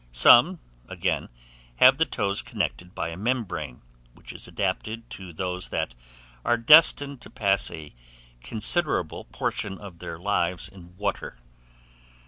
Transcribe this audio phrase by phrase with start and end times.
[0.11, 1.29] Some, again,
[1.75, 3.83] have the toes connected by a membrane,
[4.15, 5.93] which is adapted to those that
[6.43, 7.93] are destined to pass a
[8.41, 11.37] considerable portion of their lives in water.